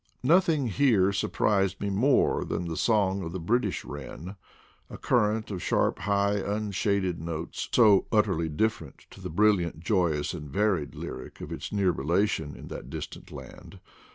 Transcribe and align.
Nothing 0.23 0.65
here 0.65 1.11
surprised 1.13 1.79
me 1.79 1.91
more 1.91 2.43
than 2.43 2.67
the 2.67 2.75
song 2.75 3.21
of 3.21 3.33
the 3.33 3.39
British 3.39 3.85
wren— 3.85 4.35
a 4.89 4.97
current 4.97 5.51
of 5.51 5.61
sharp 5.61 5.99
high 5.99 6.37
unshaded 6.39 7.21
notes, 7.21 7.69
so 7.71 8.07
utterly 8.11 8.49
different 8.49 9.05
to 9.11 9.21
the 9.21 9.29
brilliant 9.29 9.79
joyous 9.79 10.33
and 10.33 10.49
varied 10.49 10.95
lyric 10.95 11.39
of 11.39 11.51
his 11.51 11.71
near 11.71 11.91
relation 11.91 12.55
in 12.55 12.67
that 12.69 12.89
distant 12.89 13.31
land. 13.31 13.79